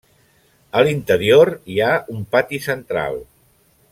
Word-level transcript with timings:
A 0.79 0.81
l'interior 0.87 1.51
hi 1.73 1.77
ha 1.87 1.93
un 2.15 2.25
pati 2.37 2.63
central. 2.67 3.23